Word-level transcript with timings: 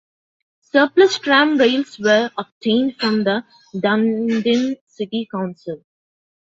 Surplus 0.61 1.19
tram 1.19 1.59
rails 1.59 1.99
were 1.99 2.31
obtained 2.35 2.97
from 2.99 3.23
the 3.23 3.43
Dunedin 3.79 4.77
City 4.87 5.27
Council. 5.29 5.85